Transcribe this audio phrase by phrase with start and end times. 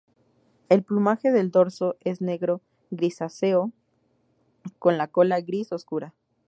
[0.69, 3.71] El plumaje del dorso es negro grisáceo,
[4.79, 6.15] con la cola gris oscura.